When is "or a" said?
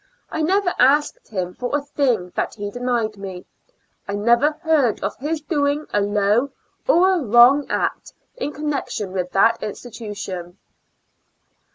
6.87-7.19